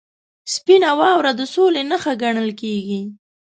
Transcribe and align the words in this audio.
•سپینه 0.53 0.91
واوره 0.99 1.31
د 1.35 1.41
سولې 1.53 1.81
نښه 1.89 2.13
ګڼل 2.21 2.49
کېږي. 2.61 3.01